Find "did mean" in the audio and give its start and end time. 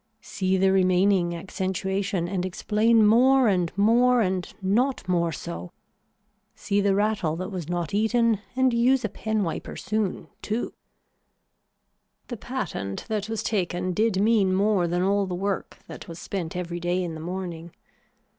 13.93-14.55